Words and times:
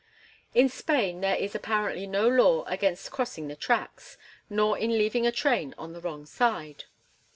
In 0.55 0.67
Spain 0.67 1.21
there 1.21 1.35
is 1.35 1.53
apparently 1.53 2.07
no 2.07 2.27
law 2.27 2.63
against 2.63 3.11
crossing 3.11 3.49
the 3.49 3.55
tracks, 3.55 4.17
nor 4.49 4.75
in 4.75 4.97
leaving 4.97 5.27
a 5.27 5.31
train 5.31 5.75
on 5.77 5.93
the 5.93 6.01
wrong 6.01 6.25
side. 6.25 6.85